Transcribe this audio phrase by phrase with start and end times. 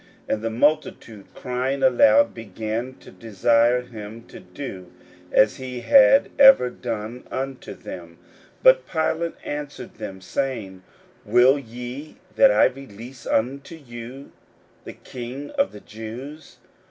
[0.27, 4.91] 41:015:008 And the multitude crying aloud began to desire him to do
[5.31, 8.17] as he had ever done unto them.
[8.63, 10.81] 41:015:009 But Pilate answered them, saying,
[11.23, 14.31] Will ye that I release unto you
[14.85, 16.57] the King of the Jews?